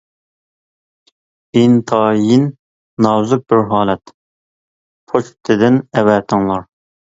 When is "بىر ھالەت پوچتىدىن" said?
3.55-5.81